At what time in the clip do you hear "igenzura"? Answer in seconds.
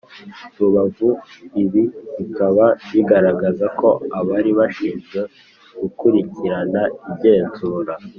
7.11-7.93